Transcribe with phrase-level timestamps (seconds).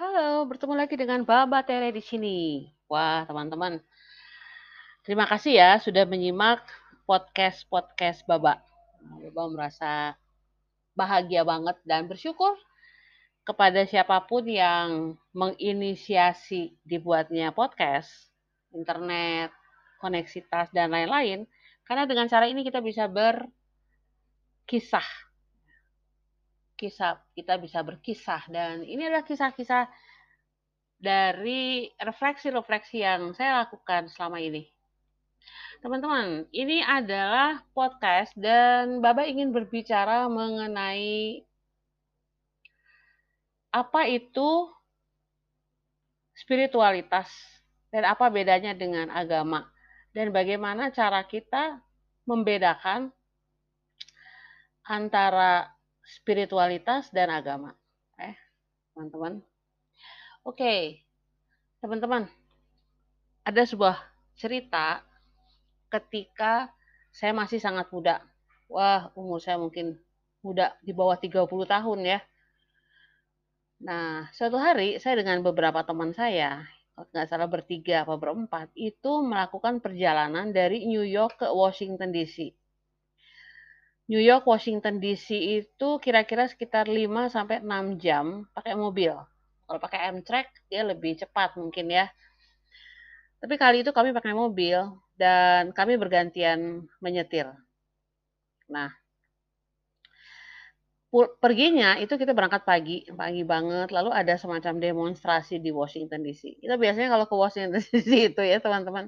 [0.00, 2.64] Halo, bertemu lagi dengan Baba Tere di sini.
[2.88, 3.84] Wah, teman-teman.
[5.04, 6.64] Terima kasih ya sudah menyimak
[7.04, 8.64] podcast-podcast Baba.
[8.96, 10.16] Baba merasa
[10.96, 12.56] bahagia banget dan bersyukur
[13.44, 18.08] kepada siapa pun yang menginisiasi dibuatnya podcast,
[18.72, 19.52] internet,
[20.00, 21.44] koneksitas, dan lain-lain.
[21.84, 23.44] Karena dengan cara ini kita bisa berkisah
[26.80, 29.84] kisah kita bisa berkisah dan ini adalah kisah-kisah
[30.96, 34.68] dari refleksi-refleksi yang saya lakukan selama ini.
[35.80, 41.40] Teman-teman, ini adalah podcast dan Baba ingin berbicara mengenai
[43.72, 44.68] apa itu
[46.36, 47.32] spiritualitas
[47.88, 49.68] dan apa bedanya dengan agama
[50.10, 51.78] dan bagaimana cara kita
[52.26, 53.14] membedakan
[54.84, 55.70] antara
[56.18, 57.74] spiritualitas dan agama.
[58.18, 58.34] Eh,
[58.92, 59.38] teman-teman.
[60.42, 61.04] Oke,
[61.78, 62.26] teman-teman.
[63.46, 63.96] Ada sebuah
[64.34, 65.06] cerita
[65.90, 66.70] ketika
[67.10, 68.22] saya masih sangat muda.
[68.70, 69.98] Wah, umur saya mungkin
[70.40, 72.20] muda di bawah 30 tahun ya.
[73.80, 79.80] Nah, suatu hari saya dengan beberapa teman saya, nggak salah bertiga apa berempat, itu melakukan
[79.80, 82.52] perjalanan dari New York ke Washington DC.
[84.10, 85.30] New York, Washington DC
[85.62, 89.14] itu kira-kira sekitar 5 sampai 6 jam pakai mobil.
[89.70, 92.10] Kalau pakai Amtrak dia lebih cepat mungkin ya.
[93.38, 94.82] Tapi kali itu kami pakai mobil
[95.14, 97.54] dan kami bergantian menyetir.
[98.66, 98.90] Nah,
[101.38, 106.58] perginya itu kita berangkat pagi, pagi banget, lalu ada semacam demonstrasi di Washington DC.
[106.58, 109.06] Kita biasanya kalau ke Washington DC itu ya teman-teman,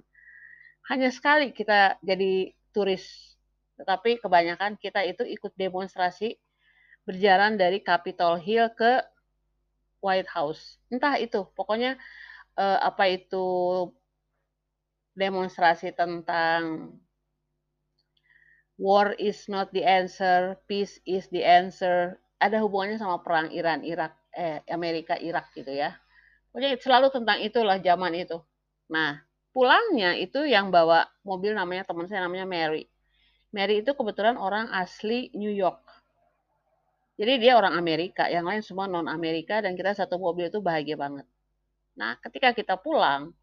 [0.95, 3.31] hanya sekali kita jadi turis
[3.83, 6.38] tetapi kebanyakan kita itu ikut demonstrasi
[7.02, 9.02] berjalan dari Capitol Hill ke
[9.98, 10.78] White House.
[10.86, 11.98] Entah itu, pokoknya
[12.55, 13.47] eh, apa itu
[15.19, 16.94] demonstrasi tentang
[18.79, 22.23] war is not the answer, peace is the answer.
[22.42, 25.95] Ada hubungannya sama perang Iran, Irak, eh, Amerika, Irak gitu ya.
[26.51, 28.39] Pokoknya selalu tentang itulah zaman itu.
[28.90, 29.23] Nah,
[29.55, 32.92] pulangnya itu yang bawa mobil namanya teman saya namanya Mary.
[33.52, 35.85] Mary itu kebetulan orang asli New York.
[37.20, 40.96] Jadi dia orang Amerika, yang lain semua non Amerika dan kita satu mobil itu bahagia
[40.96, 41.29] banget.
[41.92, 43.36] Nah, ketika kita pulang,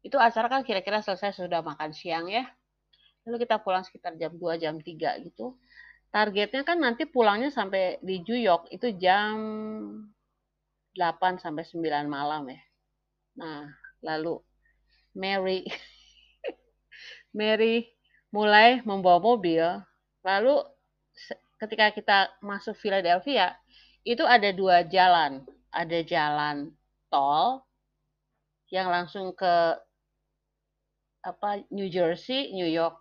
[0.00, 2.48] itu acara kan kira-kira selesai sudah makan siang ya.
[3.28, 5.60] Lalu kita pulang sekitar jam 2, jam 3 gitu.
[6.08, 9.36] Targetnya kan nanti pulangnya sampai di New York itu jam
[10.96, 12.60] 8 sampai 9 malam ya.
[13.36, 13.68] Nah,
[14.00, 14.40] lalu
[15.14, 15.68] Mary
[17.38, 17.99] Mary
[18.30, 19.62] mulai membawa mobil,
[20.22, 20.62] lalu
[21.60, 23.54] ketika kita masuk Philadelphia,
[24.06, 25.44] itu ada dua jalan.
[25.70, 26.74] Ada jalan
[27.14, 27.62] tol
[28.74, 29.78] yang langsung ke
[31.22, 32.98] apa New Jersey, New York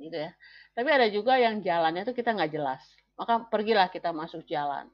[0.00, 0.32] gitu ya.
[0.72, 2.80] Tapi ada juga yang jalannya itu kita nggak jelas.
[3.16, 4.88] Maka pergilah kita masuk jalan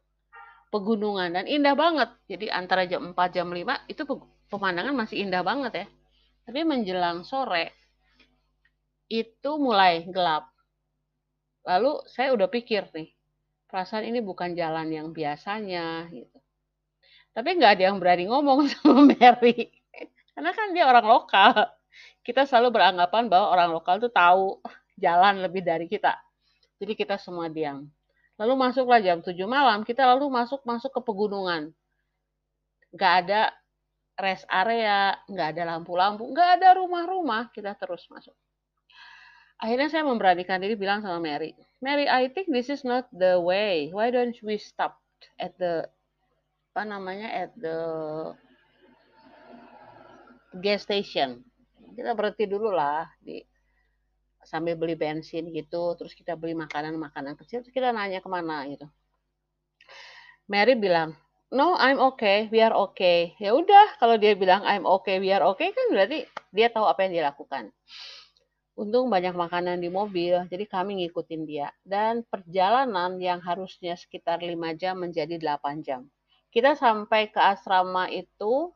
[0.73, 2.11] pegunungan dan indah banget.
[2.27, 4.03] Jadi antara jam 4 jam 5 itu
[4.49, 5.87] pemandangan masih indah banget ya.
[6.49, 7.82] Tapi menjelang sore
[9.13, 10.49] itu mulai gelap.
[11.69, 13.13] Lalu saya udah pikir nih,
[13.69, 16.41] perasaan ini bukan jalan yang biasanya gitu.
[17.37, 19.69] Tapi nggak ada yang berani ngomong sama Mary.
[20.33, 21.53] Karena kan dia orang lokal.
[22.25, 24.65] Kita selalu beranggapan bahwa orang lokal tuh tahu
[24.97, 26.17] jalan lebih dari kita.
[26.81, 27.85] Jadi kita semua diam.
[28.41, 31.71] Lalu masuklah jam 7 malam, kita lalu masuk-masuk ke pegunungan.
[32.97, 33.43] Nggak ada
[34.17, 38.35] rest area, nggak ada lampu-lampu, nggak ada rumah-rumah, kita terus masuk.
[39.63, 43.95] Akhirnya saya memberanikan diri bilang sama Mary, Mary, I think this is not the way.
[43.95, 44.99] Why don't we stop
[45.39, 45.87] at the
[46.75, 47.79] apa namanya at the
[50.59, 51.47] gas station?
[51.95, 53.39] Kita berhenti dulu lah di
[54.43, 58.91] sambil beli bensin gitu, terus kita beli makanan-makanan kecil, terus kita nanya ke mana gitu.
[60.51, 61.15] Mary bilang,
[61.55, 63.39] no, I'm okay, we are okay.
[63.39, 67.07] Ya udah, kalau dia bilang I'm okay, we are okay kan berarti dia tahu apa
[67.07, 67.71] yang dia lakukan.
[68.73, 71.69] Untung banyak makanan di mobil, jadi kami ngikutin dia.
[71.85, 74.49] Dan perjalanan yang harusnya sekitar 5
[74.81, 76.09] jam menjadi 8 jam.
[76.49, 78.73] Kita sampai ke asrama itu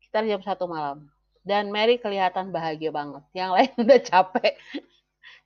[0.00, 1.08] sekitar jam 1 malam.
[1.40, 3.24] Dan Mary kelihatan bahagia banget.
[3.32, 4.54] Yang lain udah capek.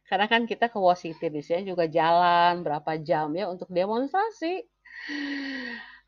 [0.05, 4.67] Karena kan kita ke Washington DC juga jalan berapa jam ya untuk demonstrasi.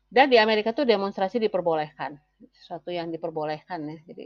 [0.07, 2.19] Dan di Amerika tuh demonstrasi diperbolehkan.
[2.51, 3.97] Sesuatu yang diperbolehkan ya.
[4.03, 4.25] Jadi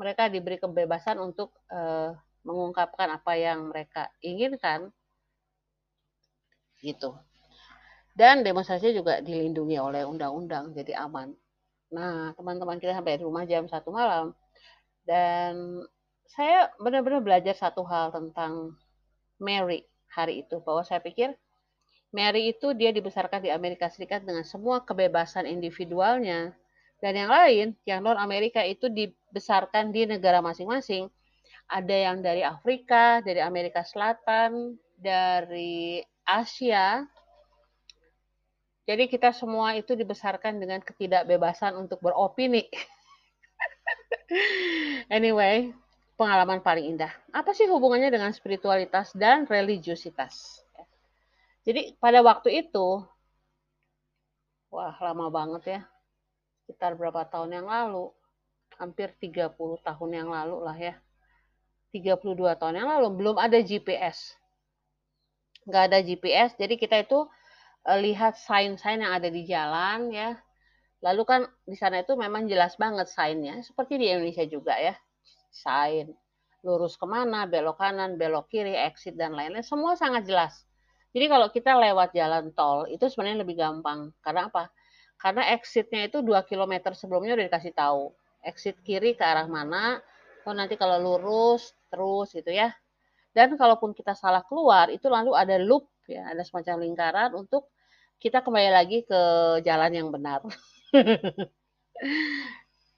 [0.00, 4.88] mereka diberi kebebasan untuk uh, mengungkapkan apa yang mereka inginkan.
[6.80, 7.12] Gitu.
[8.16, 11.36] Dan demonstrasi juga dilindungi oleh undang-undang jadi aman.
[11.92, 14.32] Nah, teman-teman kita sampai di rumah jam satu malam.
[15.04, 15.84] Dan
[16.24, 18.72] saya benar-benar belajar satu hal tentang
[19.36, 21.36] Mary hari itu bahwa saya pikir
[22.10, 26.56] Mary itu dia dibesarkan di Amerika Serikat dengan semua kebebasan individualnya
[27.00, 31.08] dan yang lain yang non Amerika itu dibesarkan di negara masing-masing
[31.70, 37.06] ada yang dari Afrika, dari Amerika Selatan, dari Asia.
[38.90, 42.66] Jadi kita semua itu dibesarkan dengan ketidakbebasan untuk beropini.
[45.14, 45.70] anyway,
[46.18, 47.14] pengalaman paling indah.
[47.30, 50.66] Apa sih hubungannya dengan spiritualitas dan religiusitas?
[51.62, 53.06] Jadi pada waktu itu,
[54.74, 55.80] wah lama banget ya,
[56.70, 58.14] sekitar berapa tahun yang lalu,
[58.78, 60.94] hampir 30 tahun yang lalu lah ya
[61.90, 64.38] 32 tahun yang lalu belum ada GPS.
[65.66, 67.26] Nggak ada GPS, jadi kita itu
[67.84, 70.38] uh, lihat sign-sign yang ada di jalan ya.
[71.02, 74.94] Lalu kan di sana itu memang jelas banget sign-nya, seperti di Indonesia juga ya.
[75.50, 76.14] Sign,
[76.62, 79.66] lurus ke mana, belok kanan, belok kiri, exit, dan lain-lain.
[79.66, 80.62] Semua sangat jelas.
[81.10, 84.14] Jadi kalau kita lewat jalan tol, itu sebenarnya lebih gampang.
[84.22, 84.70] Karena apa?
[85.20, 88.08] Karena exitnya itu 2 km sebelumnya udah dikasih tahu.
[88.40, 90.00] Exit kiri ke arah mana,
[90.48, 92.72] oh nanti kalau lurus terus gitu ya.
[93.36, 97.68] Dan kalaupun kita salah keluar, itu lalu ada loop ya, ada semacam lingkaran untuk
[98.18, 99.20] kita kembali lagi ke
[99.62, 100.40] jalan yang benar.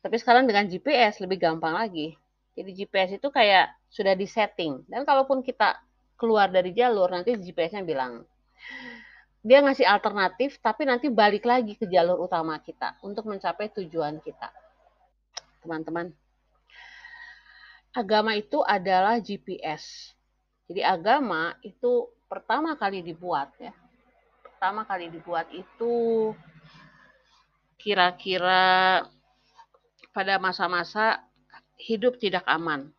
[0.03, 2.15] Tapi sekarang dengan GPS lebih gampang lagi.
[2.55, 4.83] Jadi GPS itu kayak sudah disetting.
[4.91, 5.79] Dan kalaupun kita
[6.19, 8.27] keluar dari jalur, nanti GPS-nya bilang,
[9.43, 14.55] dia ngasih alternatif, tapi nanti balik lagi ke jalur utama kita untuk mencapai tujuan kita.
[15.67, 16.15] Teman-teman,
[17.91, 20.15] agama itu adalah GPS.
[20.71, 23.75] Jadi agama itu pertama kali dibuat ya.
[24.47, 26.31] Pertama kali dibuat itu
[27.83, 29.03] kira-kira
[30.15, 31.19] pada masa-masa
[31.83, 32.95] hidup tidak aman.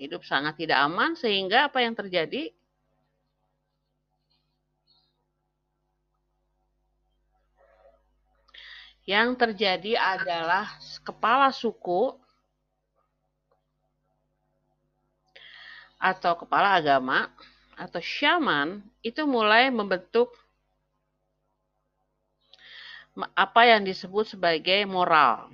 [0.00, 2.56] Hidup sangat tidak aman sehingga apa yang terjadi?
[9.02, 10.70] Yang terjadi adalah
[11.02, 12.14] kepala suku
[15.98, 17.30] atau kepala agama
[17.74, 20.30] atau syaman itu mulai membentuk
[23.34, 25.50] apa yang disebut sebagai moral.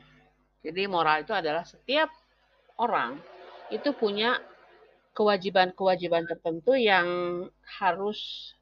[0.60, 2.12] Jadi moral itu adalah setiap
[2.76, 3.18] orang
[3.72, 4.38] itu punya
[5.16, 7.08] kewajiban-kewajiban tertentu yang
[7.80, 8.52] harus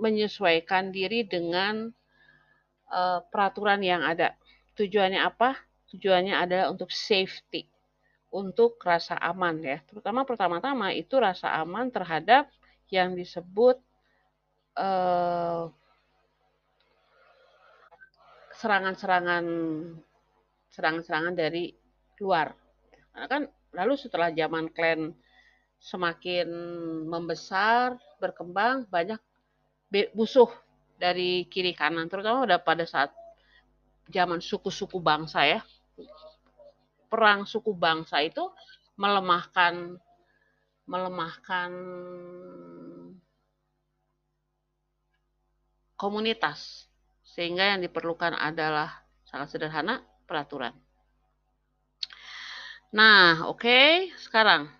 [0.00, 1.92] menyesuaikan diri dengan
[2.94, 4.38] uh, peraturan yang ada.
[4.78, 5.58] Tujuannya apa?
[5.90, 7.66] Tujuannya adalah untuk safety
[8.34, 9.78] untuk rasa aman ya.
[9.86, 12.50] Terutama pertama-tama itu rasa aman terhadap
[12.90, 13.78] yang disebut
[14.74, 15.70] serangan
[18.58, 19.46] serangan-serangan
[20.74, 21.70] serangan-serangan dari
[22.18, 22.50] luar.
[23.14, 25.14] Karena kan lalu setelah zaman klan
[25.78, 26.50] semakin
[27.06, 29.22] membesar, berkembang, banyak
[30.18, 30.50] musuh
[31.04, 33.12] dari kiri kanan, terutama udah pada saat
[34.08, 35.60] zaman suku-suku bangsa ya.
[37.12, 38.48] Perang suku bangsa itu
[38.96, 40.00] melemahkan
[40.88, 41.70] melemahkan
[46.00, 46.88] komunitas.
[47.24, 50.72] Sehingga yang diperlukan adalah sangat sederhana peraturan.
[52.94, 54.70] Nah, oke, okay, sekarang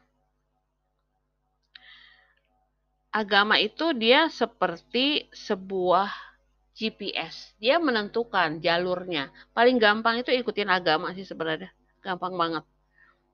[3.14, 6.10] agama itu dia seperti sebuah
[6.74, 7.54] GPS.
[7.62, 9.30] Dia menentukan jalurnya.
[9.54, 11.70] Paling gampang itu ikutin agama sih sebenarnya.
[12.02, 12.66] Gampang banget.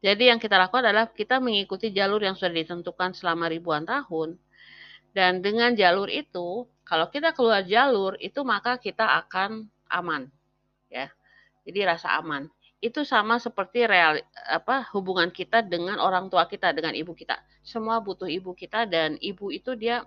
[0.04, 4.37] Jadi yang kita lakukan adalah kita mengikuti jalur yang sudah ditentukan selama ribuan tahun.
[5.16, 10.28] Dan dengan jalur itu, kalau kita keluar jalur itu maka kita akan aman.
[10.92, 11.08] Ya.
[11.64, 12.52] Jadi rasa aman.
[12.80, 17.37] Itu sama seperti real apa hubungan kita dengan orang tua kita, dengan ibu kita.
[17.60, 20.00] Semua butuh ibu kita dan ibu itu dia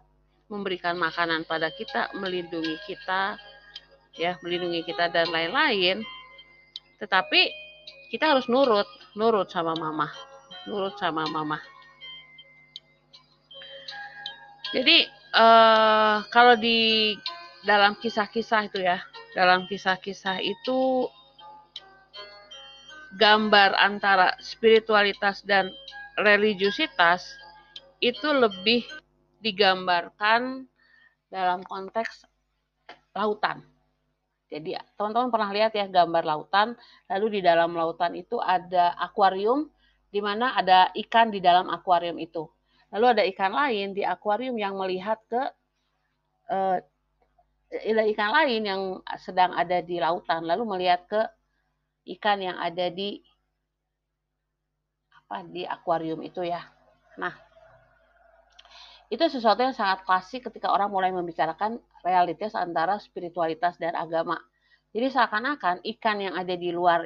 [0.49, 3.37] memberikan makanan pada kita, melindungi kita,
[4.17, 6.01] ya, melindungi kita dan lain-lain.
[6.97, 7.41] Tetapi
[8.09, 8.85] kita harus nurut,
[9.17, 10.09] nurut sama mama,
[10.65, 11.61] nurut sama mama.
[14.73, 15.05] Jadi
[15.37, 17.13] uh, kalau di
[17.61, 18.97] dalam kisah-kisah itu ya,
[19.37, 21.05] dalam kisah-kisah itu
[23.17, 25.69] gambar antara spiritualitas dan
[26.17, 27.25] religiusitas
[28.01, 28.83] itu lebih
[29.39, 30.65] digambarkan
[31.29, 32.25] dalam konteks
[33.13, 33.61] lautan.
[34.53, 36.77] Jadi teman-teman pernah lihat ya gambar lautan,
[37.09, 39.69] lalu di dalam lautan itu ada akuarium
[40.13, 42.45] di mana ada ikan di dalam akuarium itu.
[42.93, 45.41] Lalu ada ikan lain di akuarium yang melihat ke
[47.73, 48.81] ada ikan lain yang
[49.17, 51.21] sedang ada di lautan, lalu melihat ke
[52.03, 53.23] ikan yang ada di
[55.13, 56.61] apa di akuarium itu ya.
[57.17, 57.33] Nah,
[59.13, 64.41] itu sesuatu yang sangat klasik ketika orang mulai membicarakan realitas antara spiritualitas dan agama.
[64.93, 67.05] Jadi seakan-akan ikan yang ada di luar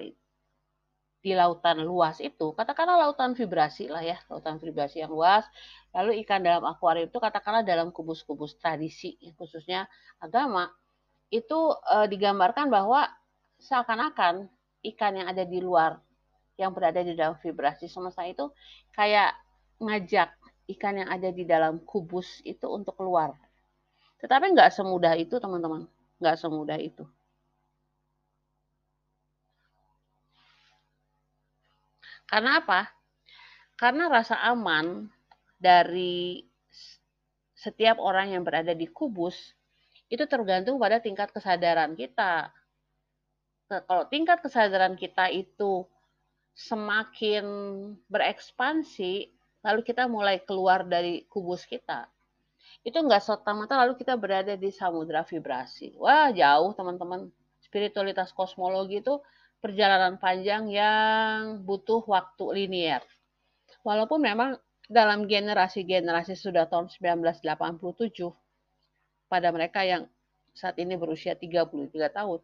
[1.17, 5.43] di lautan luas itu, katakanlah lautan vibrasi lah ya, lautan vibrasi yang luas.
[5.91, 9.89] Lalu ikan dalam akuarium itu katakanlah dalam kubus-kubus tradisi, khususnya
[10.23, 10.71] agama,
[11.27, 13.07] itu e, digambarkan bahwa
[13.59, 14.47] seakan-akan
[14.93, 15.99] ikan yang ada di luar,
[16.55, 18.49] yang berada di dalam vibrasi semesta itu
[18.95, 19.35] kayak
[19.77, 20.33] ngajak
[20.77, 23.35] ikan yang ada di dalam kubus itu untuk keluar.
[24.19, 25.85] Tetapi nggak semudah itu teman-teman,
[26.19, 27.05] nggak semudah itu.
[32.27, 32.91] Karena apa?
[33.79, 35.07] Karena rasa aman
[35.55, 36.43] dari
[37.55, 39.55] setiap orang yang berada di kubus
[40.11, 42.51] itu tergantung pada tingkat kesadaran kita.
[43.67, 45.83] Kalau tingkat kesadaran kita itu
[46.55, 47.45] semakin
[48.07, 49.29] berekspansi,
[49.61, 52.07] lalu kita mulai keluar dari kubus kita.
[52.87, 55.91] Itu nggak serta-merta lalu kita berada di samudra vibrasi.
[55.99, 57.27] Wah, jauh teman-teman.
[57.59, 59.19] Spiritualitas kosmologi itu
[59.59, 63.03] perjalanan panjang yang butuh waktu linier.
[63.83, 64.55] Walaupun memang
[64.87, 67.43] dalam generasi-generasi sudah tahun 1987
[69.27, 70.07] pada mereka yang
[70.55, 72.39] saat ini berusia 33 tahun.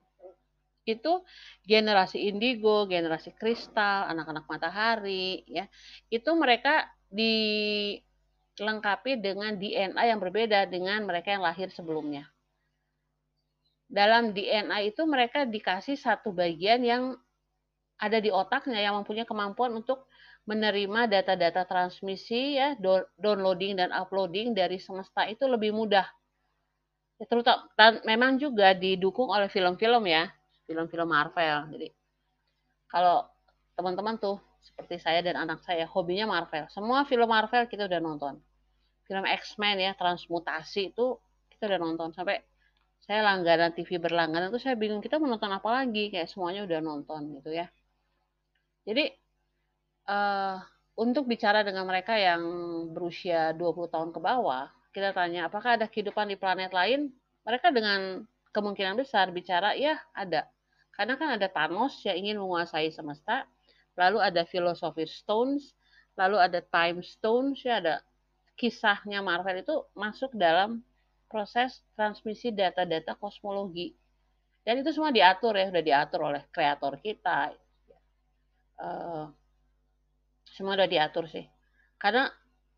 [0.83, 1.23] Itu
[1.63, 5.67] generasi indigo, generasi kristal, anak-anak matahari ya.
[6.11, 12.33] Itu mereka dilengkapi dengan DNA yang berbeda dengan mereka yang lahir sebelumnya
[13.93, 17.13] dalam DNA itu mereka dikasih satu bagian yang
[18.01, 20.09] ada di otaknya yang mempunyai kemampuan untuk
[20.49, 22.75] menerima data-data transmisi ya
[23.15, 26.03] downloading dan uploading dari semesta itu lebih mudah.
[27.21, 27.69] Ya, terutama
[28.03, 30.27] memang juga didukung oleh film-film ya,
[30.73, 31.69] film-film Marvel.
[31.69, 31.87] Jadi
[32.89, 33.29] kalau
[33.77, 36.65] teman-teman tuh seperti saya dan anak saya hobinya Marvel.
[36.73, 38.41] Semua film Marvel kita udah nonton.
[39.05, 41.21] Film X-Men ya, transmutasi itu
[41.53, 42.41] kita udah nonton sampai
[43.03, 47.35] saya langganan TV berlangganan tuh saya bingung kita menonton apa lagi kayak semuanya udah nonton
[47.39, 47.67] gitu ya
[48.87, 49.11] jadi
[50.07, 50.63] uh,
[50.95, 52.43] untuk bicara dengan mereka yang
[52.95, 57.11] berusia 20 tahun ke bawah kita tanya apakah ada kehidupan di planet lain
[57.43, 58.23] mereka dengan
[58.55, 60.47] kemungkinan besar bicara ya ada
[60.93, 63.45] karena kan ada Thanos yang ingin menguasai semesta
[63.97, 65.73] lalu ada Philosophy Stones
[66.17, 68.01] lalu ada Time Stones ya ada
[68.53, 70.85] kisahnya Marvel itu masuk dalam
[71.33, 73.97] proses transmisi data-data kosmologi.
[74.61, 77.51] Dan itu semua diatur ya, sudah diatur oleh kreator kita.
[78.77, 79.27] Uh,
[80.53, 81.49] semua sudah diatur sih.
[81.97, 82.29] Karena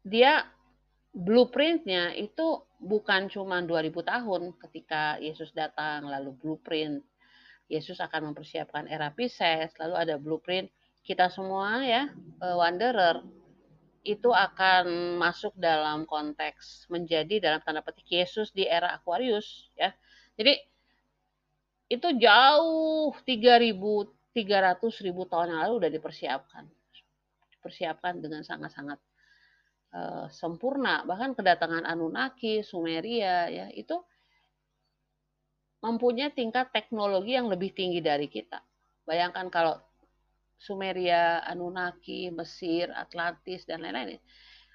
[0.01, 0.47] dia
[1.11, 7.03] blueprintnya itu bukan cuma 2000 tahun ketika Yesus datang, lalu blueprint
[7.65, 10.69] Yesus akan mempersiapkan era Pisces, lalu ada blueprint
[11.05, 12.09] kita semua ya,
[12.41, 13.21] uh, wanderer
[14.05, 19.89] itu akan masuk dalam konteks menjadi dalam tanda petik Yesus di era Aquarius ya.
[20.37, 20.53] Jadi
[21.89, 26.67] itu jauh 3000 300 ribu tahun yang lalu udah dipersiapkan.
[27.55, 28.99] Dipersiapkan dengan sangat-sangat
[29.95, 31.07] uh, sempurna.
[31.07, 33.95] Bahkan kedatangan Anunnaki, Sumeria ya, itu
[35.85, 38.57] mempunyai tingkat teknologi yang lebih tinggi dari kita.
[39.05, 39.77] Bayangkan kalau
[40.57, 44.17] Sumeria, Anunnaki, Mesir, Atlantis, dan lain-lain.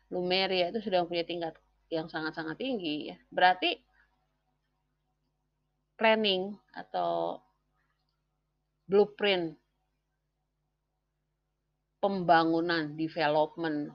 [0.07, 1.55] Lumeria itu sudah mempunyai tingkat
[1.91, 3.11] yang sangat-sangat tinggi.
[3.11, 3.17] Ya.
[3.27, 3.83] Berarti
[5.99, 7.43] planning atau
[8.87, 9.59] blueprint
[12.01, 13.93] pembangunan, development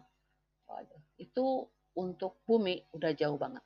[1.18, 1.66] itu
[1.98, 3.65] untuk bumi udah jauh banget.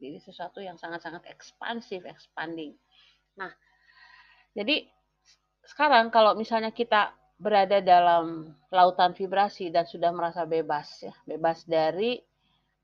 [0.00, 0.08] Ya.
[0.08, 2.72] Jadi sesuatu yang sangat-sangat ekspansif, expanding.
[3.36, 3.52] Nah,
[4.56, 4.88] jadi
[5.68, 12.20] sekarang kalau misalnya kita berada dalam lautan vibrasi dan sudah merasa bebas ya, bebas dari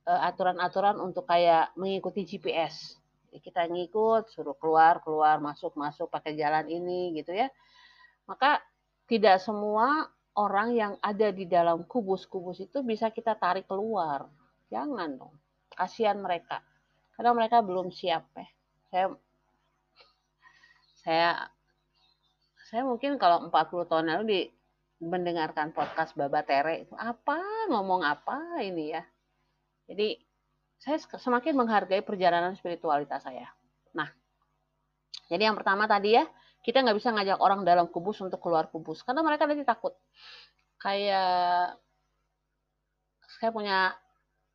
[0.08, 2.96] uh, aturan-aturan untuk kayak mengikuti GPS.
[3.28, 7.48] Jadi kita ngikut, suruh keluar, keluar, masuk, masuk pakai jalan ini gitu ya.
[8.28, 8.60] Maka
[9.08, 14.28] tidak semua orang yang ada di dalam kubus-kubus itu bisa kita tarik keluar.
[14.68, 15.34] Jangan dong.
[15.72, 16.64] Kasihan mereka.
[17.16, 18.46] Karena mereka belum siap ya.
[18.92, 19.06] Saya
[21.00, 21.30] saya
[22.68, 24.40] saya mungkin kalau 40 tahun lalu di
[25.00, 27.40] mendengarkan podcast Baba Tere itu apa
[27.72, 29.04] ngomong apa ini ya.
[29.88, 30.18] Jadi
[30.76, 33.48] saya semakin menghargai perjalanan spiritualitas saya.
[33.96, 34.08] Nah,
[35.32, 36.24] jadi yang pertama tadi ya,
[36.66, 39.94] kita nggak bisa ngajak orang dalam kubus untuk keluar kubus karena mereka nanti takut.
[40.76, 41.78] Kayak
[43.40, 43.94] saya punya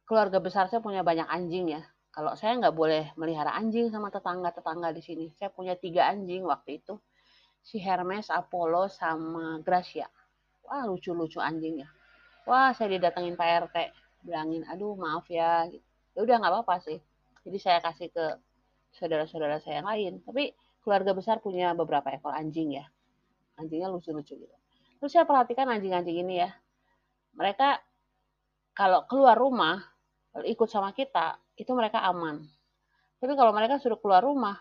[0.05, 1.81] keluarga besar saya punya banyak anjing ya.
[2.11, 5.25] Kalau saya nggak boleh melihara anjing sama tetangga-tetangga di sini.
[5.39, 6.99] Saya punya tiga anjing waktu itu
[7.63, 10.11] si Hermes, Apollo, sama Gracia.
[10.67, 11.87] Wah lucu-lucu anjingnya.
[12.43, 13.77] Wah saya didatengin Pak RT,
[14.27, 15.69] bilangin, aduh maaf ya.
[16.11, 16.99] Ya udah nggak apa-apa sih.
[17.47, 18.25] Jadi saya kasih ke
[18.91, 20.13] saudara-saudara saya yang lain.
[20.25, 20.51] Tapi
[20.83, 22.85] keluarga besar punya beberapa ekor anjing ya.
[23.55, 24.55] Anjingnya lucu-lucu gitu.
[24.99, 26.51] Terus saya perhatikan anjing-anjing ini ya.
[27.37, 27.79] Mereka
[28.75, 29.90] kalau keluar rumah,
[30.47, 32.39] ikut sama kita, itu mereka aman.
[33.19, 34.57] Tapi kalau mereka sudah keluar rumah,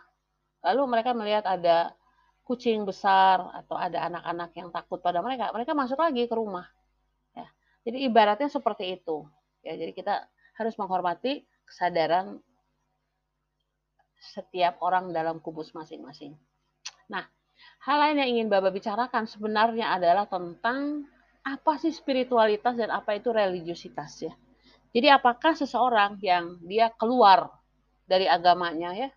[0.67, 1.95] lalu mereka melihat ada
[2.45, 6.67] kucing besar atau ada anak-anak yang takut pada mereka, mereka masuk lagi ke rumah.
[7.33, 7.47] Ya.
[7.87, 9.23] Jadi ibaratnya seperti itu.
[9.63, 10.27] Ya, jadi kita
[10.59, 12.43] harus menghormati kesadaran
[14.21, 16.37] setiap orang dalam kubus masing-masing.
[17.09, 17.25] Nah,
[17.87, 21.09] hal lain yang ingin Bapak bicarakan sebenarnya adalah tentang
[21.41, 24.35] apa sih spiritualitas dan apa itu religiusitas ya.
[24.91, 27.51] Jadi apakah seseorang yang dia keluar
[28.11, 29.11] dari agamanya ya,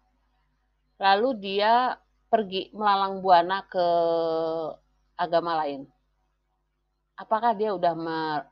[1.01, 1.97] lalu dia
[2.29, 3.87] pergi melalang buana ke
[5.17, 5.85] agama lain.
[7.13, 7.93] Apakah dia udah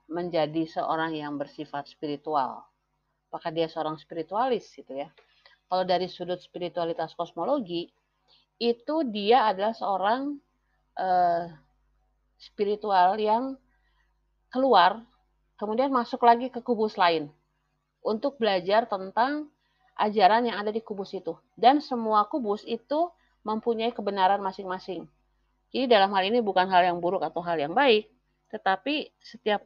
[0.06, 2.62] menjadi seorang yang bersifat spiritual?
[3.30, 5.10] Apakah dia seorang spiritualis gitu ya?
[5.66, 7.90] Kalau dari sudut spiritualitas kosmologi,
[8.62, 10.38] itu dia adalah seorang
[11.01, 11.50] uh,
[12.38, 13.58] spiritual yang
[14.54, 15.01] keluar,
[15.62, 17.30] kemudian masuk lagi ke kubus lain
[18.01, 19.46] untuk belajar tentang
[19.94, 21.38] ajaran yang ada di kubus itu.
[21.53, 23.13] Dan semua kubus itu
[23.46, 25.06] mempunyai kebenaran masing-masing.
[25.70, 28.10] Jadi dalam hal ini bukan hal yang buruk atau hal yang baik,
[28.50, 29.62] tetapi setiap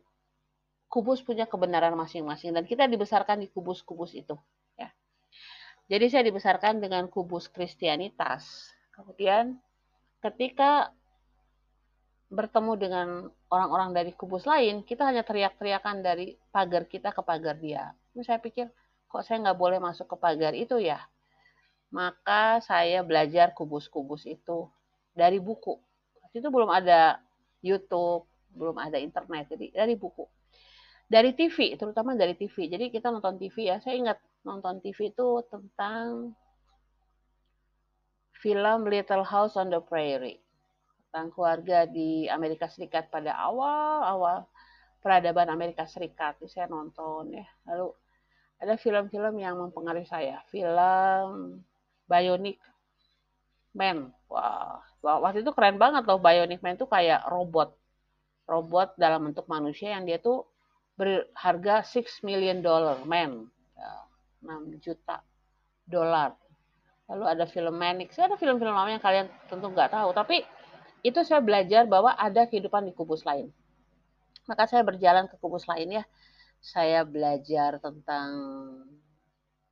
[0.91, 4.35] kubus punya kebenaran masing-masing dan kita dibesarkan di kubus-kubus itu.
[4.75, 4.91] Ya.
[5.87, 8.69] Jadi saya dibesarkan dengan kubus Kristianitas.
[8.91, 9.57] Kemudian
[10.19, 10.91] ketika
[12.35, 13.07] bertemu dengan
[13.47, 17.95] orang-orang dari kubus lain, kita hanya teriak-teriakan dari pagar kita ke pagar dia.
[18.11, 18.67] Ini saya pikir,
[19.07, 20.99] kok saya nggak boleh masuk ke pagar itu ya?
[21.95, 24.67] maka saya belajar kubus-kubus itu
[25.15, 25.79] dari buku.
[26.35, 27.23] Itu belum ada
[27.63, 30.27] YouTube, belum ada internet, jadi dari buku.
[31.07, 32.67] Dari TV, terutama dari TV.
[32.67, 33.77] Jadi kita nonton TV ya.
[33.79, 36.33] Saya ingat nonton TV itu tentang
[38.35, 40.41] film Little House on the Prairie.
[41.15, 44.43] Tentang keluarga di Amerika Serikat pada awal-awal
[44.99, 46.35] peradaban Amerika Serikat.
[46.43, 47.47] Itu saya nonton ya.
[47.71, 47.87] Lalu
[48.59, 50.43] ada film-film yang mempengaruhi saya.
[50.51, 51.63] Film
[52.03, 52.59] Bionic
[53.71, 54.11] Man.
[54.27, 57.71] Wah, waktu itu keren banget loh Bionic Man itu kayak robot.
[58.51, 60.43] Robot dalam bentuk manusia yang dia tuh
[60.99, 63.47] berharga 6 million dollar, man.
[64.43, 65.23] 6 ya, juta
[65.87, 66.35] dolar.
[67.07, 68.11] Lalu ada film Manic.
[68.11, 70.11] Saya ada film-film lama yang kalian tentu nggak tahu.
[70.11, 70.43] Tapi
[71.05, 73.53] itu saya belajar bahwa ada kehidupan di kubus lain.
[74.49, 76.03] Maka saya berjalan ke kubus lain ya.
[76.57, 78.29] Saya belajar tentang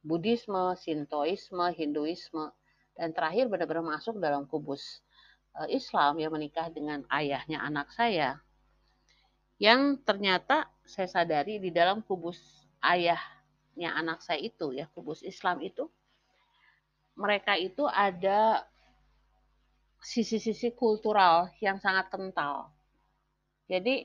[0.05, 2.53] Buddhisme, Sintoisme, Hinduisme,
[2.93, 5.01] dan terakhir benar-benar masuk dalam kubus
[5.57, 8.37] eh, Islam yang menikah dengan ayahnya anak saya.
[9.57, 12.37] Yang ternyata saya sadari di dalam kubus
[12.85, 15.89] ayahnya anak saya itu ya, kubus Islam itu
[17.13, 18.65] mereka itu ada
[20.03, 22.69] sisi-sisi kultural yang sangat kental.
[23.71, 24.03] Jadi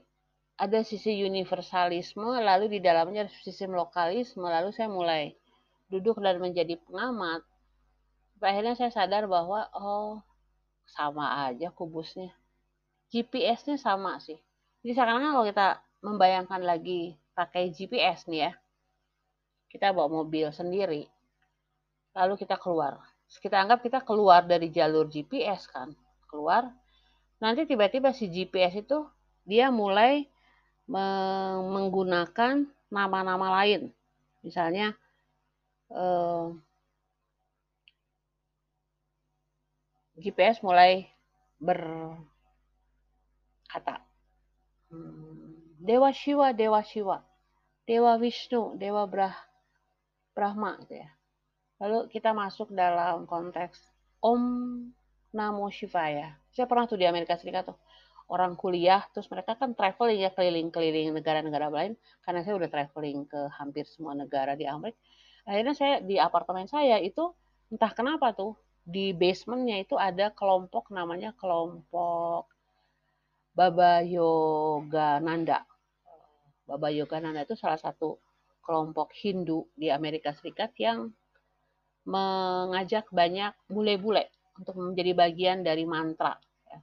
[0.58, 5.34] ada sisi universalisme, lalu di dalamnya ada sisi lokalisme, lalu saya mulai
[5.90, 7.42] duduk dan menjadi pengamat,
[8.38, 10.22] akhirnya saya sadar bahwa oh
[10.86, 12.30] sama aja kubusnya.
[13.08, 14.36] GPS-nya sama sih.
[14.84, 18.52] Jadi sekarang kalau kita membayangkan lagi pakai GPS nih ya,
[19.72, 21.08] kita bawa mobil sendiri,
[22.14, 23.00] lalu kita keluar.
[23.28, 25.92] Kita anggap kita keluar dari jalur GPS kan,
[26.32, 26.72] keluar.
[27.38, 29.04] Nanti tiba-tiba si GPS itu
[29.44, 30.24] dia mulai
[31.68, 33.92] menggunakan nama-nama lain.
[34.40, 34.96] Misalnya
[35.92, 36.56] uh,
[40.16, 41.06] GPS mulai
[41.60, 42.24] berkata
[45.78, 47.22] Dewa Shiva, Dewa Shiva,
[47.86, 49.36] Dewa Vishnu, Dewa Brah,
[50.34, 51.17] Brahma gitu ya.
[51.78, 53.78] Lalu kita masuk dalam konteks
[54.18, 54.42] Om
[55.34, 56.34] Namo Shivaya.
[56.50, 57.78] Saya pernah tuh di Amerika Serikat tuh
[58.28, 63.40] orang kuliah, terus mereka kan traveling ya keliling-keliling negara-negara lain, karena saya udah traveling ke
[63.56, 65.00] hampir semua negara di Amerika
[65.48, 67.32] akhirnya saya di apartemen saya itu
[67.72, 68.52] entah kenapa tuh
[68.84, 72.52] di basementnya itu ada kelompok namanya kelompok
[73.56, 75.64] Baba Yoga Nanda.
[76.68, 78.20] Baba Yoga Nanda itu salah satu
[78.60, 81.10] kelompok Hindu di Amerika Serikat yang
[82.08, 86.40] mengajak banyak bule-bule untuk menjadi bagian dari mantra.
[86.64, 86.78] Ya.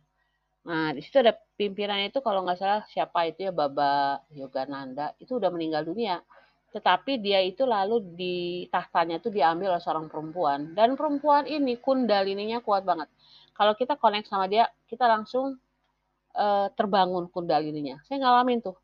[0.69, 5.41] Nah, di situ ada pimpinannya itu kalau nggak salah siapa itu ya Baba Yogananda itu
[5.41, 6.21] udah meninggal dunia
[6.75, 12.59] tetapi dia itu lalu di tahtanya itu diambil oleh seorang perempuan dan perempuan ini kundalininya
[12.59, 13.07] kuat banget
[13.55, 15.55] kalau kita connect sama dia, kita langsung
[16.35, 18.03] uh, terbangun kundalininya.
[18.03, 18.75] Saya ngalamin tuh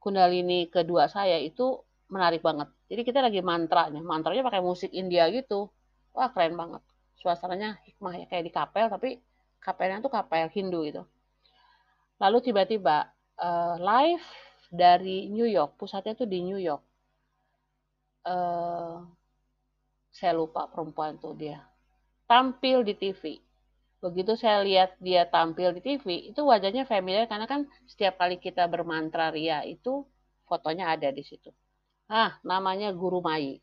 [0.00, 1.78] kundalini kedua saya itu
[2.12, 2.68] menarik banget.
[2.92, 5.72] Jadi kita lagi mantranya, mantranya pakai musik India gitu.
[6.12, 6.84] Wah keren banget.
[7.16, 9.08] Suasananya hikmah ya kayak di kapel, tapi
[9.64, 11.02] kapelnya tuh kapel Hindu gitu.
[12.20, 13.08] Lalu tiba-tiba
[13.40, 14.26] uh, live
[14.68, 16.84] dari New York, pusatnya tuh di New York.
[18.22, 19.02] Uh,
[20.12, 21.64] saya lupa perempuan tuh dia
[22.32, 23.44] tampil di TV.
[24.02, 28.66] Begitu saya lihat dia tampil di TV, itu wajahnya familiar karena kan setiap kali kita
[28.66, 30.02] bermantra ria itu
[30.48, 31.52] fotonya ada di situ.
[32.08, 33.62] Ah, namanya Guru Mai.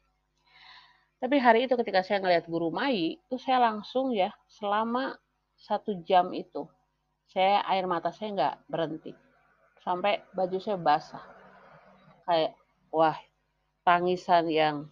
[1.19, 5.19] Tapi hari itu ketika saya ngelihat Guru Mai, itu saya langsung ya selama
[5.59, 6.63] satu jam itu,
[7.27, 9.11] saya air mata saya nggak berhenti.
[9.83, 11.23] Sampai baju saya basah.
[12.23, 12.55] Kayak,
[12.91, 13.19] wah,
[13.83, 14.87] tangisan yang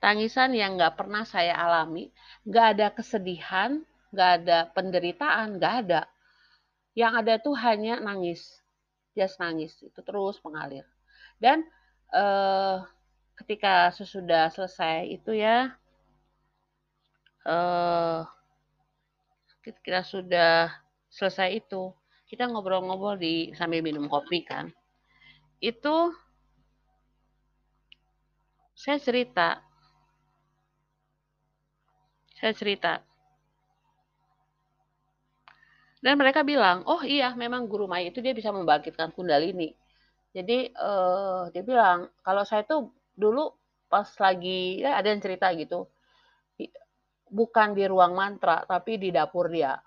[0.00, 2.12] tangisan yang nggak pernah saya alami,
[2.48, 3.80] nggak ada kesedihan,
[4.14, 6.02] nggak ada penderitaan, nggak ada.
[6.94, 8.62] Yang ada tuh hanya nangis,
[9.18, 10.86] just nangis itu terus mengalir.
[11.42, 11.66] Dan
[12.14, 12.78] eh,
[13.42, 15.74] ketika sesudah selesai itu ya,
[17.44, 18.20] eh,
[19.82, 20.70] kita sudah
[21.10, 21.90] selesai itu,
[22.30, 24.70] kita ngobrol-ngobrol di sambil minum kopi kan.
[25.58, 26.14] Itu
[28.78, 29.64] saya cerita
[32.44, 32.92] saya cerita.
[36.04, 39.72] Dan mereka bilang, oh iya memang guru Mai itu dia bisa membangkitkan kundalini.
[40.36, 43.48] Jadi uh, dia bilang, kalau saya tuh dulu
[43.88, 45.88] pas lagi, ya ada yang cerita gitu,
[47.32, 49.80] bukan di ruang mantra, tapi di dapur dia.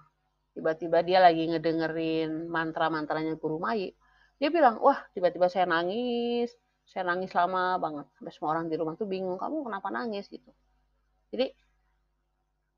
[0.57, 3.93] Tiba-tiba dia lagi ngedengerin mantra-mantranya guru Mai.
[4.41, 6.49] Dia bilang, wah tiba-tiba saya nangis,
[6.81, 8.09] saya nangis lama banget.
[8.17, 10.49] Sampai semua orang di rumah tuh bingung, kamu kenapa nangis gitu.
[11.29, 11.53] Jadi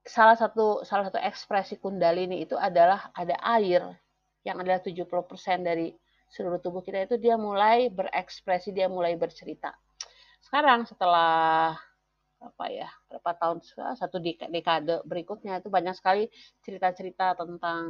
[0.10, 3.86] salah satu salah satu ekspresi kundalini itu adalah ada air
[4.42, 5.06] yang adalah 70%
[5.62, 5.94] dari
[6.34, 9.74] seluruh tubuh kita itu dia mulai berekspresi, dia mulai bercerita.
[10.42, 11.78] Sekarang setelah
[12.40, 13.60] apa ya berapa tahun
[14.00, 16.32] satu dekade berikutnya itu banyak sekali
[16.64, 17.84] cerita-cerita tentang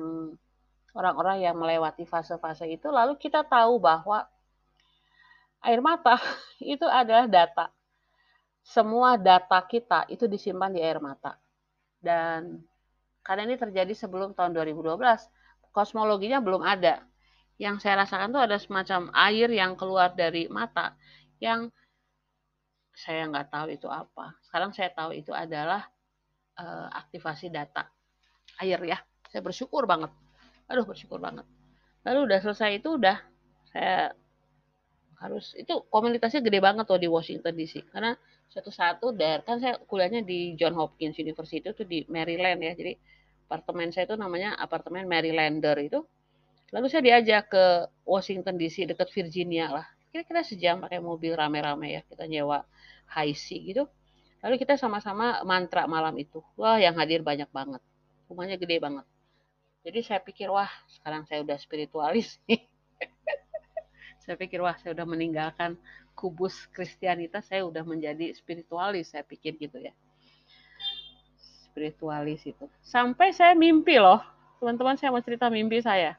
[0.98, 2.90] orang-orang yang melewati fase-fase itu.
[2.92, 4.28] Lalu kita tahu bahwa
[5.64, 6.20] air mata
[6.60, 7.72] itu adalah data.
[8.60, 11.40] Semua data kita itu disimpan di air mata
[12.00, 12.64] dan
[13.24, 14.96] karena ini terjadi sebelum tahun 2012,
[15.76, 17.06] kosmologinya belum ada.
[17.60, 20.96] Yang saya rasakan tuh ada semacam air yang keluar dari mata
[21.44, 21.68] yang
[22.96, 24.36] saya nggak tahu itu apa.
[24.44, 25.88] Sekarang saya tahu itu adalah
[26.60, 27.88] uh, aktivasi data
[28.60, 29.00] air ya.
[29.32, 30.12] Saya bersyukur banget.
[30.68, 31.48] Aduh bersyukur banget.
[32.04, 33.18] Lalu udah selesai itu udah
[33.72, 34.12] saya
[35.20, 38.16] harus itu komunitasnya gede banget tuh di Washington DC karena
[38.48, 42.74] suatu saat tuh dari kan saya kuliahnya di John Hopkins University itu di Maryland ya.
[42.74, 42.94] Jadi
[43.46, 46.00] apartemen saya itu namanya apartemen Marylander itu.
[46.72, 47.66] Lalu saya diajak ke
[48.08, 49.86] Washington DC dekat Virginia lah.
[50.10, 52.64] Kira-kira sejam pakai mobil rame-rame ya kita nyewa
[53.12, 53.84] high sea gitu.
[54.40, 56.40] Lalu kita sama-sama mantra malam itu.
[56.56, 57.84] Wah yang hadir banyak banget.
[58.32, 59.06] Rumahnya gede banget.
[59.84, 62.79] Jadi saya pikir wah sekarang saya udah spiritualis nih
[64.30, 65.74] saya pikir wah saya udah meninggalkan
[66.14, 69.90] kubus Kristianitas saya udah menjadi spiritualis saya pikir gitu ya.
[71.66, 72.70] Spiritualis itu.
[72.86, 74.22] Sampai saya mimpi loh.
[74.62, 76.14] Teman-teman saya mau cerita mimpi saya.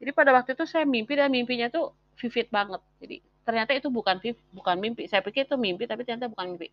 [0.00, 2.80] Jadi pada waktu itu saya mimpi dan mimpinya tuh vivid banget.
[3.04, 4.16] Jadi ternyata itu bukan
[4.56, 5.04] bukan mimpi.
[5.04, 6.72] Saya pikir itu mimpi tapi ternyata bukan mimpi.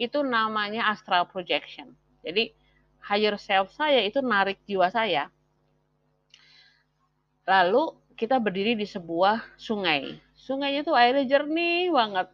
[0.00, 1.92] Itu namanya astral projection.
[2.24, 2.48] Jadi
[3.04, 5.28] higher self saya itu narik jiwa saya.
[7.44, 12.28] Lalu kita berdiri di sebuah sungai sungainya tuh airnya jernih banget.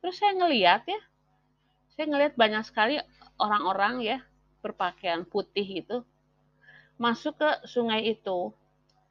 [0.00, 1.00] Terus saya ngeliat ya,
[1.92, 2.96] saya ngeliat banyak sekali
[3.36, 4.18] orang-orang ya
[4.64, 6.00] berpakaian putih itu
[6.96, 8.56] masuk ke sungai itu.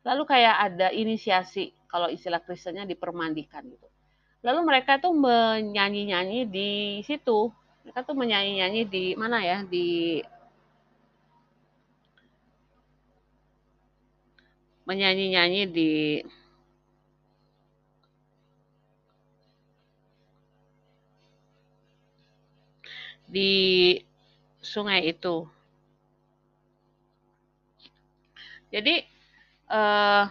[0.02, 3.88] Lalu kayak ada inisiasi kalau istilah Kristennya dipermandikan gitu.
[4.42, 6.70] Lalu mereka tuh menyanyi-nyanyi di
[7.06, 7.54] situ.
[7.86, 9.62] Mereka tuh menyanyi-nyanyi di mana ya?
[9.68, 10.18] Di
[14.90, 15.90] menyanyi-nyanyi di
[23.30, 23.50] di
[24.72, 25.46] sungai itu.
[28.74, 29.02] Jadi
[29.70, 30.26] uh,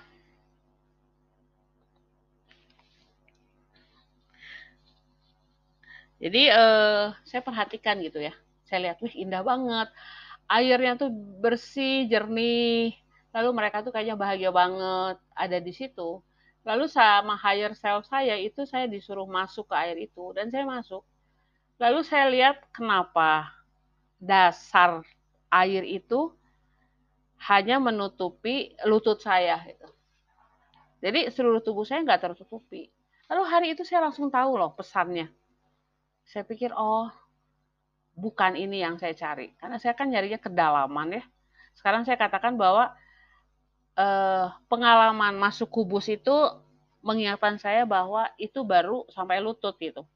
[6.19, 8.35] jadi uh, saya perhatikan gitu ya.
[8.67, 9.89] Saya lihat, wih indah banget.
[10.51, 11.11] Airnya tuh
[11.43, 12.99] bersih, jernih.
[13.33, 16.25] Lalu mereka tuh kayaknya bahagia banget ada di situ.
[16.65, 21.05] Lalu sama higher self saya itu saya disuruh masuk ke air itu dan saya masuk.
[21.79, 23.55] Lalu saya lihat kenapa
[24.19, 25.07] dasar
[25.49, 26.35] air itu
[27.47, 29.63] hanya menutupi lutut saya.
[29.63, 29.89] Gitu.
[30.99, 32.91] Jadi seluruh tubuh saya nggak tertutupi.
[33.31, 35.31] Lalu hari itu saya langsung tahu loh pesannya.
[36.27, 37.09] Saya pikir, oh
[38.19, 39.55] bukan ini yang saya cari.
[39.57, 41.25] Karena saya kan nyarinya kedalaman ya.
[41.79, 42.91] Sekarang saya katakan bahwa
[43.99, 46.35] eh, pengalaman masuk kubus itu
[47.03, 50.07] mengingatkan saya bahwa itu baru sampai lutut gitu.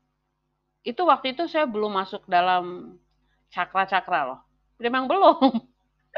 [0.82, 2.96] Itu waktu itu saya belum masuk dalam
[3.50, 4.40] cakra-cakra loh.
[4.82, 5.38] Memang belum.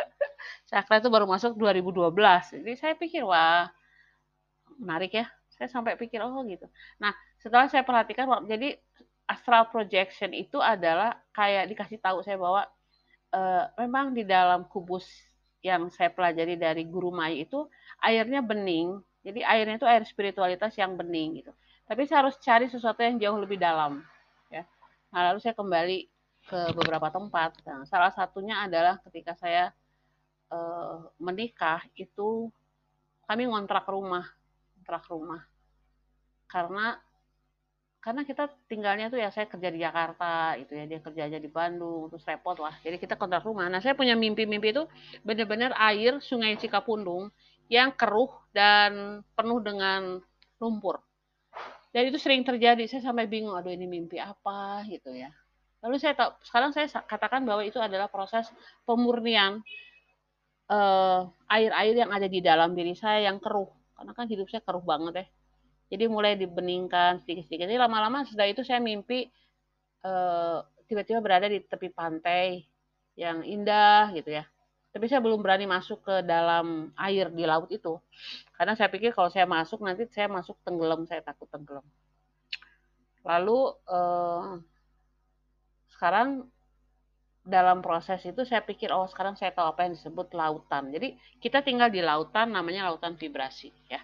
[0.71, 2.65] cakra itu baru masuk 2012.
[2.65, 3.69] Jadi saya pikir wah
[4.81, 5.27] menarik ya.
[5.53, 6.67] Saya sampai pikir oh gitu.
[6.99, 8.81] Nah setelah saya perhatikan jadi
[9.29, 12.69] astral projection itu adalah kayak dikasih tahu saya bahwa
[13.33, 15.05] uh, memang di dalam kubus
[15.65, 17.65] yang saya pelajari dari guru Mai itu
[18.05, 19.01] airnya bening.
[19.25, 21.53] Jadi airnya itu air spiritualitas yang bening gitu.
[21.89, 24.05] Tapi saya harus cari sesuatu yang jauh lebih dalam.
[24.53, 24.69] Ya.
[25.09, 26.05] Nah, lalu saya kembali
[26.45, 27.57] ke beberapa tempat.
[27.65, 29.73] Nah, salah satunya adalah ketika saya
[30.53, 32.53] uh, menikah itu
[33.25, 34.29] kami ngontrak rumah,
[34.77, 35.41] ngontrak rumah.
[36.45, 37.01] Karena
[38.05, 41.49] karena kita tinggalnya tuh ya saya kerja di Jakarta itu ya dia kerja aja di
[41.49, 42.77] Bandung terus repot lah.
[42.85, 43.65] Jadi kita kontrak rumah.
[43.73, 44.85] Nah saya punya mimpi-mimpi itu
[45.25, 47.33] benar-benar air sungai Cikapundung
[47.73, 50.21] yang keruh dan penuh dengan
[50.61, 51.01] lumpur.
[51.97, 52.85] Dan itu sering terjadi.
[52.85, 54.85] Saya sampai bingung aduh ini mimpi apa?
[54.85, 55.33] gitu ya.
[55.81, 58.53] Lalu saya tahu sekarang saya katakan bahwa itu adalah proses
[58.85, 59.65] pemurnian
[60.69, 63.73] eh, air-air uh, yang ada di dalam diri saya yang keruh.
[63.97, 65.27] Karena kan hidup saya keruh banget ya
[65.93, 67.69] jadi mulai dibeningkan sedikit-sedikit.
[67.69, 69.29] Jadi lama-lama setelah itu saya mimpi
[70.05, 72.65] eh, tiba-tiba berada di tepi pantai
[73.15, 74.45] yang indah gitu ya.
[74.95, 77.99] Tapi saya belum berani masuk ke dalam air di laut itu.
[78.55, 81.85] Karena saya pikir kalau saya masuk nanti saya masuk tenggelam, saya takut tenggelam.
[83.27, 83.59] Lalu
[83.91, 84.51] eh,
[85.95, 86.49] sekarang
[87.45, 90.89] dalam proses itu saya pikir oh sekarang saya tahu apa yang disebut lautan.
[90.89, 91.13] Jadi
[91.45, 94.01] kita tinggal di lautan namanya lautan vibrasi ya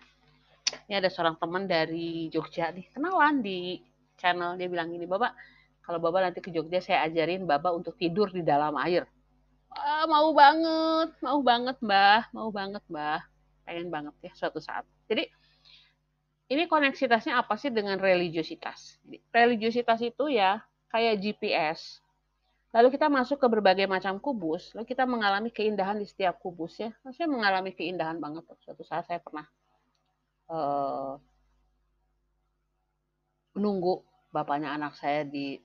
[0.89, 3.81] ini ada seorang teman dari Jogja nih kenalan di
[4.19, 5.33] channel dia bilang gini Bapak
[5.83, 9.09] kalau Bapak nanti ke Jogja saya ajarin Bapak untuk tidur di dalam air.
[9.71, 13.23] Ah, mau banget mau banget Mbah mau banget Mbah.
[13.67, 14.87] Pengen banget ya suatu saat.
[15.11, 15.27] Jadi
[16.51, 18.99] ini koneksitasnya apa sih dengan religiositas?
[19.31, 22.03] Religiositas itu ya kayak GPS
[22.71, 26.95] Lalu kita masuk ke berbagai macam kubus, lalu kita mengalami keindahan di setiap kubus ya.
[27.11, 28.47] Saya mengalami keindahan banget.
[28.63, 29.43] Suatu saat saya pernah
[30.51, 31.15] uh,
[33.55, 34.03] menunggu
[34.35, 35.59] bapaknya anak saya di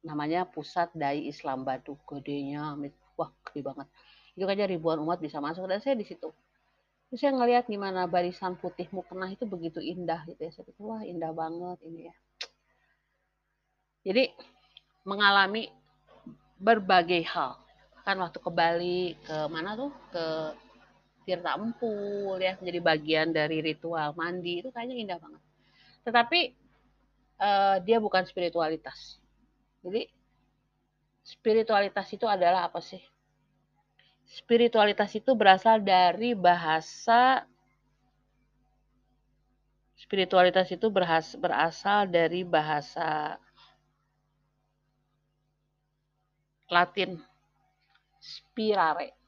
[0.00, 2.76] namanya Pusat Dai Islam Batu gedenya
[3.16, 3.86] wah gede banget.
[4.32, 6.32] Itu aja ribuan umat bisa masuk dan saya di situ.
[7.10, 10.50] Terus saya ngelihat gimana barisan putih mukena itu begitu indah gitu ya.
[10.54, 12.14] Saya wah indah banget ini ya.
[14.00, 14.24] Jadi
[15.04, 15.68] mengalami
[16.56, 17.60] berbagai hal.
[18.06, 19.92] Kan waktu ke Bali ke mana tuh?
[20.08, 20.24] Ke
[21.24, 25.42] Tirta Empul ya menjadi bagian dari ritual mandi itu kayaknya indah banget.
[26.04, 26.40] Tetapi
[27.40, 29.20] uh, dia bukan spiritualitas.
[29.84, 30.08] Jadi
[31.24, 33.00] spiritualitas itu adalah apa sih?
[34.30, 37.44] Spiritualitas itu berasal dari bahasa
[40.00, 43.36] spiritualitas itu berhas, berasal dari bahasa
[46.70, 47.18] Latin
[48.22, 49.19] spirare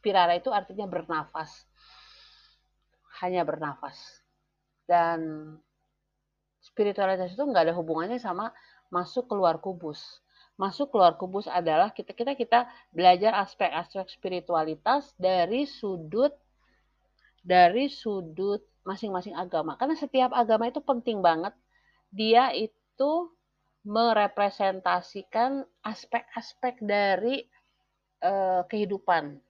[0.00, 1.68] Spirara itu artinya bernafas.
[3.20, 4.00] Hanya bernafas.
[4.88, 5.20] Dan
[6.64, 8.48] spiritualitas itu nggak ada hubungannya sama
[8.88, 10.24] masuk keluar kubus.
[10.56, 12.64] Masuk keluar kubus adalah kita kita kita
[12.96, 16.32] belajar aspek-aspek spiritualitas dari sudut
[17.44, 19.76] dari sudut masing-masing agama.
[19.76, 21.52] Karena setiap agama itu penting banget.
[22.08, 23.36] Dia itu
[23.84, 27.44] merepresentasikan aspek-aspek dari
[28.24, 29.40] uh, kehidupan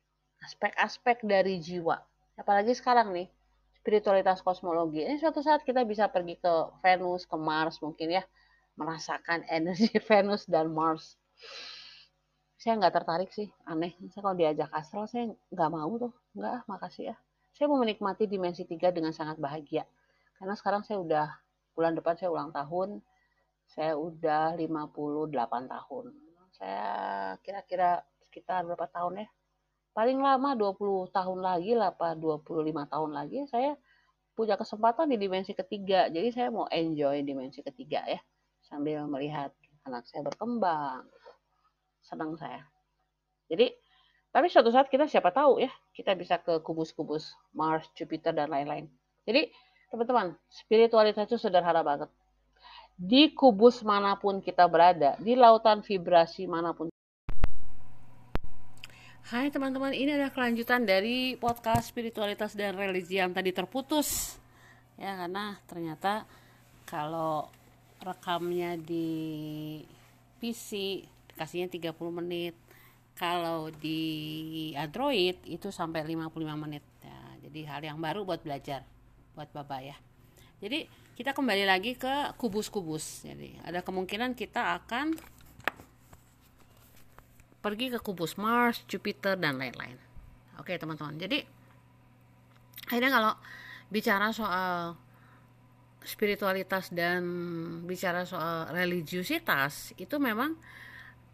[0.44, 2.00] aspek-aspek dari jiwa.
[2.36, 3.28] Apalagi sekarang nih,
[3.80, 5.04] spiritualitas kosmologi.
[5.04, 6.52] Ini suatu saat kita bisa pergi ke
[6.84, 8.24] Venus, ke Mars mungkin ya,
[8.76, 11.16] merasakan energi Venus dan Mars.
[12.60, 13.96] Saya nggak tertarik sih, aneh.
[14.12, 16.12] Saya kalau diajak astral, saya nggak mau tuh.
[16.36, 17.16] Nggak, makasih ya.
[17.56, 19.88] Saya mau menikmati dimensi tiga dengan sangat bahagia.
[20.36, 21.26] Karena sekarang saya udah,
[21.72, 23.00] bulan depan saya ulang tahun,
[23.64, 26.04] saya udah 58 tahun.
[26.52, 26.92] Saya
[27.40, 29.28] kira-kira sekitar berapa tahun ya?
[29.92, 32.46] Paling lama 20 tahun lagi lah apa 25
[32.90, 33.74] tahun lagi saya
[34.34, 38.20] punya kesempatan di dimensi ketiga jadi saya mau enjoy dimensi ketiga ya
[38.64, 39.50] sambil melihat
[39.84, 41.04] anak saya berkembang
[42.06, 42.62] senang saya
[43.50, 43.74] jadi
[44.30, 48.86] tapi suatu saat kita siapa tahu ya kita bisa ke kubus-kubus Mars Jupiter dan lain-lain
[49.26, 49.50] jadi
[49.90, 52.06] Teman-teman, spiritualitas itu sederhana banget.
[52.94, 56.94] Di kubus mana pun kita berada, di lautan vibrasi mana pun.
[59.28, 64.40] Hai teman-teman, ini adalah kelanjutan dari podcast spiritualitas dan religi yang tadi terputus.
[64.96, 66.24] Ya, karena ternyata
[66.88, 67.52] kalau
[68.00, 69.84] rekamnya di
[70.40, 71.04] PC
[71.34, 71.92] dikasihnya 30
[72.24, 72.56] menit.
[73.12, 76.84] Kalau di Android itu sampai 55 menit.
[77.04, 78.88] Ya, jadi hal yang baru buat belajar
[79.36, 79.96] buat Bapak ya.
[80.60, 80.88] Jadi
[81.20, 83.28] kita kembali lagi ke kubus-kubus.
[83.28, 85.12] Jadi ada kemungkinan kita akan
[87.60, 89.96] pergi ke kubus Mars, Jupiter dan lain-lain.
[90.56, 91.16] Oke teman-teman.
[91.20, 91.44] Jadi
[92.88, 93.32] akhirnya kalau
[93.92, 94.96] bicara soal
[96.00, 97.22] spiritualitas dan
[97.84, 100.56] bicara soal religiusitas itu memang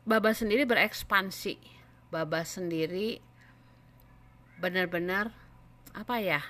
[0.07, 1.59] Baba sendiri berekspansi.
[2.15, 3.19] Baba sendiri
[4.57, 5.35] benar-benar
[5.93, 6.41] apa ya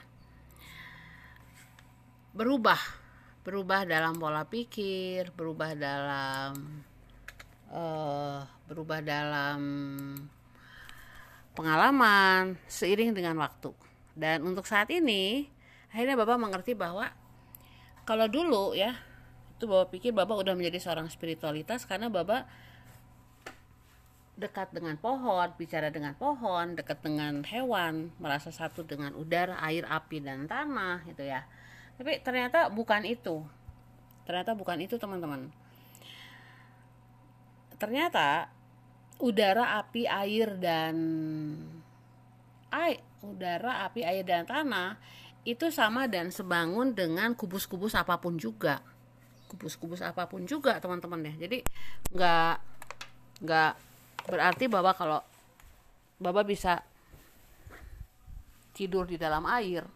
[2.37, 2.79] berubah
[3.43, 6.86] berubah dalam pola pikir berubah dalam
[7.77, 9.61] uh, berubah dalam
[11.53, 13.73] pengalaman seiring dengan waktu.
[14.17, 15.53] Dan untuk saat ini
[15.93, 17.13] akhirnya bapak mengerti bahwa
[18.09, 18.97] kalau dulu ya
[19.57, 22.49] itu bapak pikir bapak udah menjadi seorang spiritualitas karena bapak
[24.37, 30.21] dekat dengan pohon, bicara dengan pohon, dekat dengan hewan, merasa satu dengan udara, air, api,
[30.21, 31.49] dan tanah, gitu ya.
[31.97, 33.41] Tapi ternyata bukan itu.
[34.29, 35.49] Ternyata bukan itu teman-teman
[37.77, 38.49] ternyata
[39.21, 40.97] udara api air dan
[42.73, 45.01] air udara api air dan tanah
[45.47, 48.83] itu sama dan sebangun dengan kubus-kubus apa pun juga.
[49.47, 51.47] Kubus-kubus apa pun juga teman-teman ya.
[51.47, 51.63] Jadi
[52.11, 52.55] nggak
[53.47, 53.73] nggak
[54.27, 55.23] berarti bahwa kalau
[56.19, 56.83] Baba bisa
[58.75, 59.87] tidur di dalam air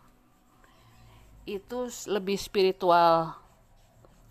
[1.49, 3.35] itu lebih spiritual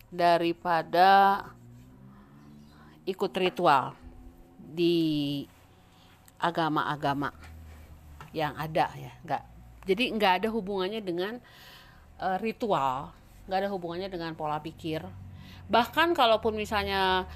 [0.08, 1.44] daripada
[3.10, 3.98] ikut ritual
[4.56, 5.42] di
[6.38, 7.34] agama-agama
[8.30, 9.12] yang ada ya.
[9.26, 9.42] Nggak
[9.90, 11.42] jadi nggak ada hubungannya dengan
[12.22, 13.10] uh, ritual
[13.50, 15.02] nggak ada hubungannya dengan pola pikir.
[15.66, 17.26] Bahkan kalaupun misalnya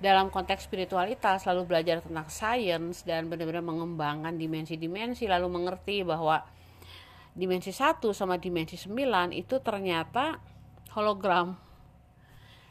[0.00, 6.40] dalam konteks spiritualitas lalu belajar tentang sains dan benar-benar mengembangkan dimensi-dimensi lalu mengerti bahwa
[7.36, 8.96] dimensi 1 sama dimensi 9
[9.36, 10.40] itu ternyata
[10.96, 11.54] hologram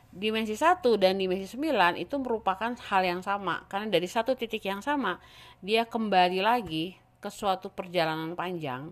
[0.10, 3.66] dimensi 1 dan dimensi 9 itu merupakan hal yang sama.
[3.70, 5.22] Karena dari satu titik yang sama
[5.62, 8.90] dia kembali lagi ke suatu perjalanan panjang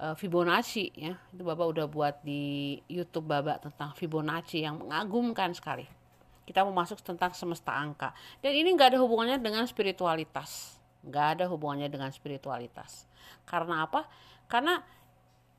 [0.00, 1.14] uh, Fibonacci ya.
[1.30, 5.86] Itu Bapak udah buat di YouTube Bapak tentang Fibonacci yang mengagumkan sekali.
[6.46, 8.14] Kita mau masuk tentang semesta angka.
[8.38, 10.78] Dan ini nggak ada hubungannya dengan spiritualitas.
[11.02, 13.10] Nggak ada hubungannya dengan spiritualitas.
[13.42, 14.06] Karena apa?
[14.46, 14.78] Karena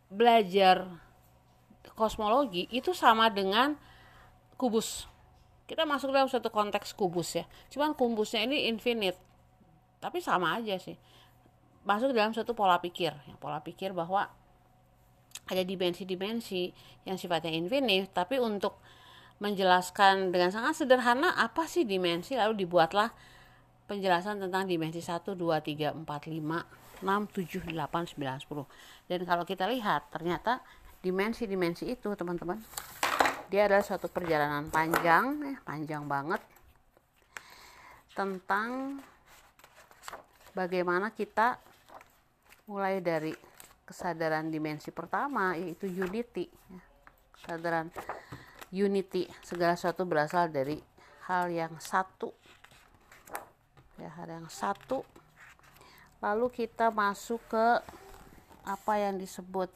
[0.07, 0.87] belajar
[1.91, 3.75] kosmologi itu sama dengan
[4.57, 5.05] kubus.
[5.69, 7.45] Kita masuk dalam satu konteks kubus ya.
[7.69, 9.19] Cuman kubusnya ini infinite.
[10.01, 10.97] Tapi sama aja sih.
[11.87, 13.13] Masuk dalam satu pola pikir.
[13.39, 14.27] Pola pikir bahwa
[15.47, 16.73] ada dimensi-dimensi
[17.07, 18.81] yang sifatnya infinite tapi untuk
[19.37, 23.13] menjelaskan dengan sangat sederhana apa sih dimensi lalu dibuatlah
[23.85, 29.45] penjelasan tentang dimensi 1 2 3 4 5 6, 7, 8, 9, 10 dan kalau
[29.45, 30.65] kita lihat ternyata
[31.05, 32.57] dimensi-dimensi itu teman-teman
[33.47, 36.43] dia adalah suatu perjalanan panjang eh, panjang banget
[38.11, 38.99] tentang
[40.51, 41.55] bagaimana kita
[42.67, 43.31] mulai dari
[43.87, 46.81] kesadaran dimensi pertama yaitu unity ya.
[47.39, 47.87] kesadaran
[48.75, 50.75] unity segala sesuatu berasal dari
[51.31, 52.35] hal yang satu
[53.95, 55.07] ya hal yang satu
[56.19, 57.67] lalu kita masuk ke
[58.67, 59.71] apa yang disebut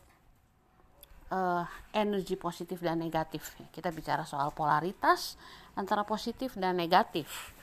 [1.31, 1.63] uh,
[1.95, 5.39] energi positif dan negatif kita bicara soal polaritas
[5.73, 7.55] antara positif dan negatif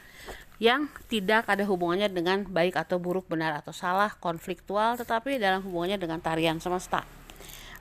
[0.59, 6.02] yang tidak ada hubungannya dengan baik atau buruk, benar atau salah, konfliktual, tetapi dalam hubungannya
[6.02, 7.07] dengan tarian semesta.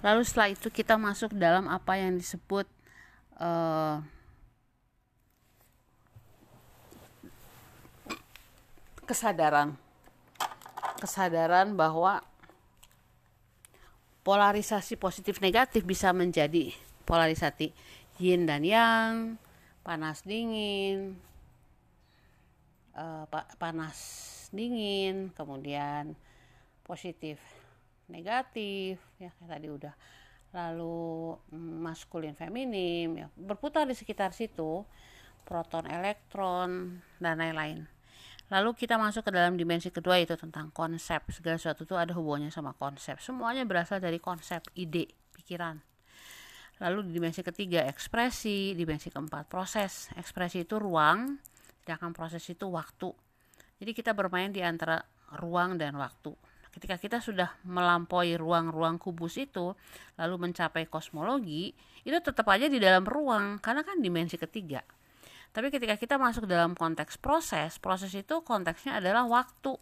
[0.05, 2.69] Lalu setelah itu kita masuk dalam apa yang disebut
[3.41, 3.97] uh,
[9.09, 9.73] kesadaran
[11.01, 12.21] kesadaran bahwa
[14.27, 16.75] polarisasi positif negatif bisa menjadi
[17.07, 17.71] polarisasi
[18.19, 19.39] yin dan yang,
[19.87, 21.15] panas dingin,
[22.91, 23.23] uh,
[23.55, 23.95] panas
[24.51, 26.11] dingin, kemudian
[26.83, 27.39] positif
[28.11, 29.95] negatif, ya kayak tadi udah.
[30.51, 34.83] Lalu mm, maskulin feminim, ya berputar di sekitar situ,
[35.47, 37.87] proton elektron dan lain-lain.
[38.47, 41.19] Lalu kita masuk ke dalam dimensi kedua itu tentang konsep.
[41.35, 43.19] Segala sesuatu itu ada hubungannya sama konsep.
[43.19, 45.75] Semuanya berasal dari konsep, ide, pikiran.
[46.79, 50.07] Lalu di dimensi ketiga ekspresi, dimensi keempat proses.
[50.15, 51.35] Ekspresi itu ruang,
[51.83, 53.11] sedangkan proses itu waktu.
[53.83, 55.01] Jadi kita bermain di antara
[55.43, 56.31] ruang dan waktu.
[56.71, 59.73] Ketika kita sudah melampaui ruang-ruang kubus itu,
[60.15, 61.73] lalu mencapai kosmologi,
[62.05, 64.85] itu tetap aja di dalam ruang, karena kan dimensi ketiga.
[65.51, 69.75] Tapi ketika kita masuk dalam konteks proses, proses itu konteksnya adalah waktu.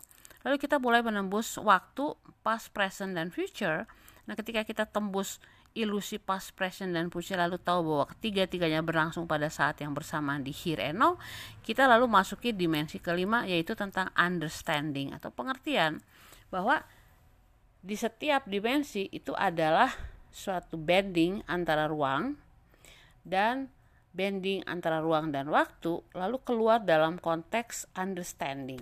[0.46, 2.14] Lalu kita mulai menembus waktu,
[2.46, 3.90] past, present, dan future.
[4.30, 5.42] Nah, ketika kita tembus
[5.76, 10.56] ilusi past, present, dan future lalu tahu bahwa ketiga-tiganya berlangsung pada saat yang bersamaan di
[10.56, 11.20] here and now,
[11.68, 16.00] kita lalu masuki dimensi kelima yaitu tentang understanding atau pengertian
[16.48, 16.80] bahwa
[17.86, 19.92] di setiap dimensi itu adalah
[20.32, 22.40] suatu bending antara ruang
[23.22, 23.68] dan
[24.16, 28.80] bending antara ruang dan waktu lalu keluar dalam konteks understanding.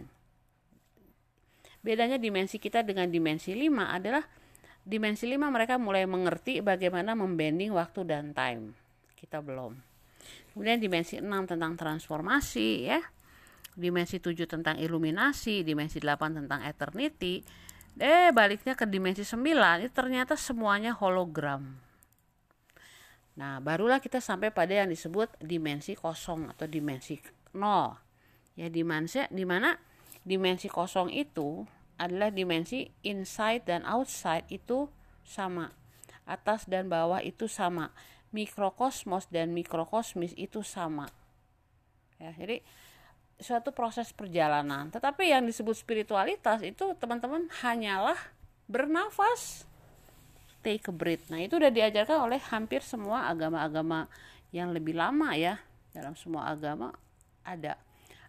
[1.84, 4.24] Bedanya dimensi kita dengan dimensi 5 adalah
[4.86, 8.72] dimensi 5 mereka mulai mengerti bagaimana membanding waktu dan time.
[9.18, 9.76] Kita belum.
[10.54, 13.02] Kemudian dimensi 6 tentang transformasi ya.
[13.74, 17.42] Dimensi 7 tentang iluminasi, dimensi 8 tentang eternity.
[17.98, 21.93] Eh baliknya ke dimensi 9 itu ternyata semuanya hologram.
[23.34, 27.18] Nah, barulah kita sampai pada yang disebut dimensi kosong atau dimensi
[27.58, 27.98] nol.
[28.54, 29.74] Ya, dimensi di mana
[30.22, 31.66] dimensi kosong itu
[31.98, 34.86] adalah dimensi inside dan outside itu
[35.26, 35.74] sama.
[36.30, 37.90] Atas dan bawah itu sama.
[38.34, 41.10] Mikrokosmos dan mikrokosmis itu sama.
[42.22, 42.62] Ya, jadi
[43.42, 44.94] suatu proses perjalanan.
[44.94, 48.18] Tetapi yang disebut spiritualitas itu teman-teman hanyalah
[48.70, 49.66] bernafas.
[50.64, 51.28] Take a breath.
[51.28, 54.08] Nah, itu udah diajarkan oleh hampir semua agama-agama
[54.56, 55.60] yang lebih lama ya.
[55.92, 56.96] Dalam semua agama
[57.44, 57.76] ada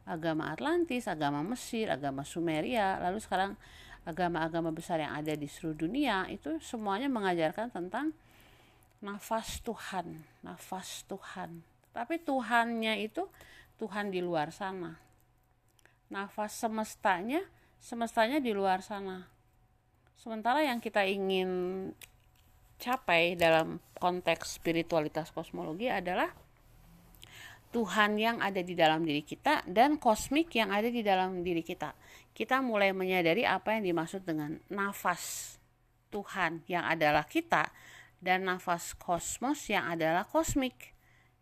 [0.05, 3.57] agama Atlantis, agama Mesir, agama Sumeria, lalu sekarang
[4.05, 8.13] agama-agama besar yang ada di seluruh dunia itu semuanya mengajarkan tentang
[9.01, 11.65] nafas Tuhan, nafas Tuhan.
[11.95, 13.25] Tapi Tuhannya itu
[13.81, 14.99] Tuhan di luar sana.
[16.13, 17.41] Nafas semestanya,
[17.81, 19.25] semestanya di luar sana.
[20.21, 21.91] Sementara yang kita ingin
[22.79, 26.31] capai dalam konteks spiritualitas kosmologi adalah
[27.75, 31.91] Tuhan yang ada di dalam diri kita dan kosmik yang ada di dalam diri kita.
[32.31, 35.59] Kita mulai menyadari apa yang dimaksud dengan nafas
[36.15, 37.67] Tuhan yang adalah kita
[38.23, 40.95] dan nafas kosmos yang adalah kosmik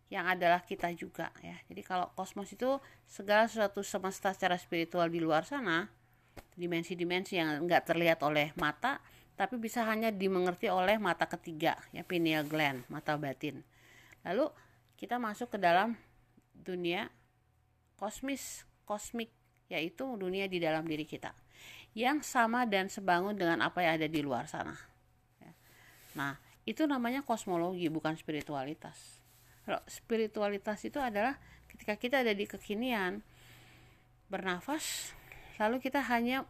[0.09, 1.57] yang adalah kita juga ya.
[1.69, 5.89] Jadi kalau kosmos itu segala sesuatu semesta secara spiritual di luar sana,
[6.57, 9.01] dimensi-dimensi yang enggak terlihat oleh mata
[9.33, 13.65] tapi bisa hanya dimengerti oleh mata ketiga ya pineal gland, mata batin.
[14.21, 14.49] Lalu
[14.95, 15.97] kita masuk ke dalam
[16.53, 17.09] dunia
[17.97, 19.33] kosmis, kosmik,
[19.67, 21.33] yaitu dunia di dalam diri kita
[21.93, 24.73] yang sama dan sebangun dengan apa yang ada di luar sana.
[25.37, 25.53] Ya.
[26.17, 26.33] Nah,
[26.65, 29.21] itu namanya kosmologi, bukan spiritualitas.
[29.63, 31.37] Kalau spiritualitas itu adalah
[31.69, 33.21] ketika kita ada di kekinian,
[34.27, 35.13] bernafas,
[35.61, 36.49] lalu kita hanya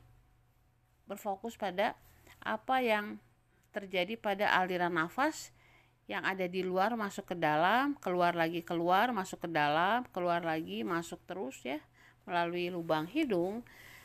[1.03, 1.99] berfokus pada
[2.45, 3.17] apa yang
[3.73, 5.49] terjadi pada aliran nafas
[6.05, 10.83] yang ada di luar masuk ke dalam, keluar lagi keluar, masuk ke dalam, keluar lagi,
[10.83, 11.79] masuk terus ya
[12.23, 13.63] melalui lubang hidung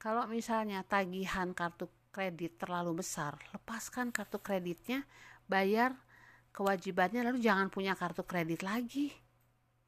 [0.00, 5.06] Kalau misalnya tagihan kartu kredit terlalu besar lepaskan kartu kreditnya
[5.46, 5.94] bayar
[6.50, 9.12] kewajibannya lalu jangan punya kartu kredit lagi.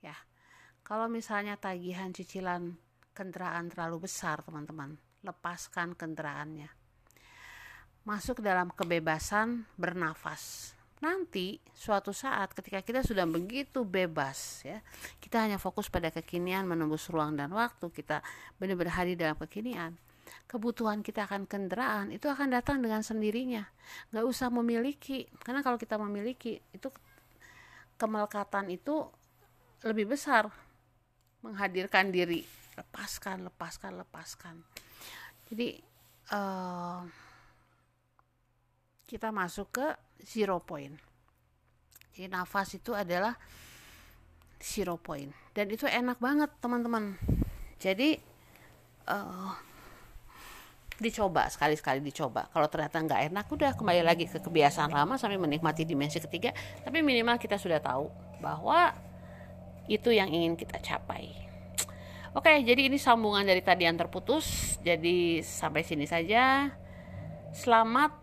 [0.04, 0.14] Ya.
[0.84, 2.76] Kalau misalnya tagihan cicilan
[3.16, 6.81] kendaraan terlalu besar teman-teman lepaskan kendaraannya
[8.02, 10.74] masuk dalam kebebasan bernafas.
[11.02, 14.78] Nanti suatu saat ketika kita sudah begitu bebas ya
[15.18, 18.22] kita hanya fokus pada kekinian menembus ruang dan waktu kita
[18.62, 19.98] benar-benar hadir dalam kekinian
[20.46, 23.64] kebutuhan kita akan kendaraan itu akan datang dengan sendirinya.
[24.12, 26.88] Nggak usah memiliki karena kalau kita memiliki itu
[27.96, 29.08] kemelekatan itu
[29.86, 30.52] lebih besar.
[31.42, 32.46] Menghadirkan diri
[32.78, 34.54] lepaskan lepaskan lepaskan.
[35.50, 35.82] Jadi
[36.30, 37.02] uh,
[39.12, 39.86] kita masuk ke
[40.24, 40.96] zero point.
[42.16, 43.36] Jadi nafas itu adalah
[44.56, 45.28] zero point.
[45.52, 47.20] Dan itu enak banget teman-teman.
[47.76, 48.16] Jadi
[49.12, 49.52] uh,
[50.96, 52.48] dicoba sekali-sekali dicoba.
[52.56, 56.56] Kalau ternyata nggak enak udah kembali lagi ke kebiasaan lama sampai menikmati dimensi ketiga.
[56.80, 58.08] Tapi minimal kita sudah tahu
[58.40, 58.96] bahwa
[59.92, 61.36] itu yang ingin kita capai.
[62.32, 64.80] Oke jadi ini sambungan dari tadi yang terputus.
[64.80, 66.72] Jadi sampai sini saja.
[67.52, 68.21] Selamat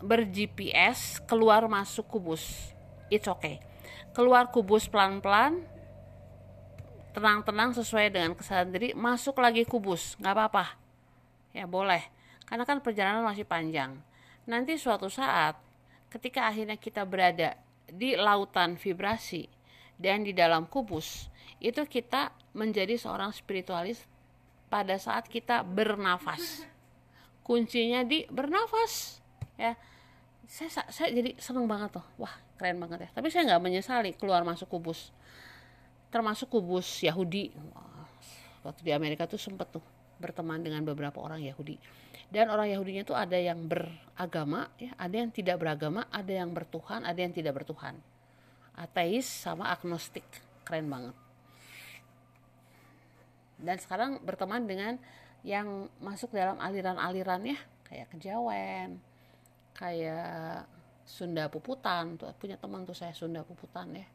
[0.00, 2.72] ber-GPS keluar masuk kubus.
[3.12, 3.60] It's okay.
[4.16, 5.62] Keluar kubus pelan-pelan,
[7.12, 10.64] tenang-tenang sesuai dengan kesadaran diri, masuk lagi kubus, nggak apa-apa.
[11.54, 12.02] Ya boleh,
[12.46, 13.98] karena kan perjalanan masih panjang.
[14.46, 15.58] Nanti suatu saat,
[16.10, 17.54] ketika akhirnya kita berada
[17.86, 19.46] di lautan vibrasi
[19.98, 21.30] dan di dalam kubus,
[21.62, 24.02] itu kita menjadi seorang spiritualis
[24.70, 26.66] pada saat kita bernafas.
[27.42, 29.18] Kuncinya di bernafas,
[29.58, 29.74] ya
[30.50, 32.06] saya saya jadi seneng banget tuh.
[32.18, 33.08] Wah keren banget ya.
[33.14, 35.14] Tapi saya nggak menyesali keluar masuk kubus.
[36.10, 37.54] Termasuk kubus Yahudi.
[38.66, 39.80] Waktu di Amerika tuh sempet tuh
[40.18, 41.78] berteman dengan beberapa orang Yahudi.
[42.34, 44.90] Dan orang Yahudinya tuh ada yang beragama ya.
[44.98, 47.94] Ada yang tidak beragama ada yang bertuhan ada yang tidak bertuhan.
[48.74, 50.26] Ateis sama agnostik.
[50.66, 51.14] Keren banget.
[53.54, 54.98] Dan sekarang berteman dengan
[55.46, 57.58] yang masuk dalam aliran-aliran ya.
[57.86, 59.09] Kayak kejawen
[59.74, 60.66] kayak
[61.06, 64.08] Sunda Puputan tuh punya teman tuh saya Sunda Puputan ya.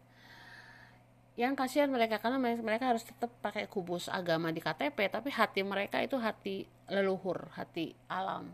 [1.35, 5.99] Yang kasihan mereka karena mereka harus tetap pakai kubus agama di KTP tapi hati mereka
[5.99, 8.47] itu hati leluhur hati alam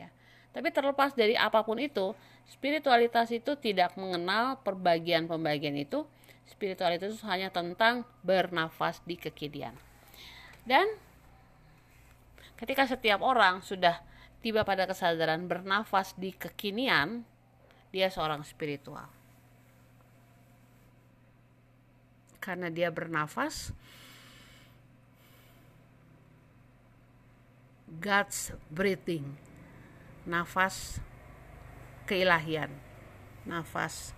[0.00, 0.08] ya.
[0.56, 2.16] Tapi terlepas dari apa pun itu
[2.48, 6.08] spiritualitas itu tidak mengenal perbagian-pembagian itu.
[6.44, 9.72] Spiritualitas itu hanya tentang bernafas di kekinian
[10.64, 10.88] dan
[12.56, 14.00] ketika setiap orang sudah
[14.44, 17.24] tiba pada kesadaran bernafas di kekinian,
[17.88, 19.08] dia seorang spiritual.
[22.44, 23.72] Karena dia bernafas,
[27.88, 29.32] God's breathing,
[30.28, 31.00] nafas
[32.04, 32.68] keilahian,
[33.48, 34.12] nafas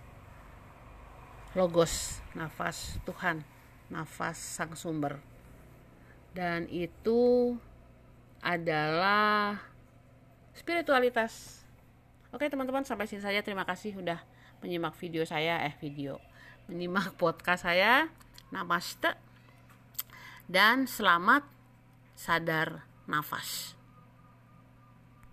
[1.55, 3.47] logos, nafas Tuhan,
[3.87, 5.23] nafas sang sumber.
[6.35, 7.55] Dan itu
[8.43, 9.76] adalah
[10.57, 11.61] spiritualitas.
[12.33, 14.19] Oke teman-teman sampai sini saja terima kasih sudah
[14.59, 16.17] menyimak video saya eh video
[16.67, 18.11] menyimak podcast saya.
[18.47, 19.11] Namaste
[20.47, 21.43] dan selamat
[22.15, 23.76] sadar nafas.